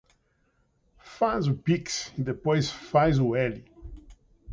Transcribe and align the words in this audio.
Faz 1.15 1.45
o 1.47 1.53
pix 1.53 2.11
e 2.17 2.23
depois 2.23 2.71
faz 2.71 3.19
o 3.19 3.35
L 3.35 3.63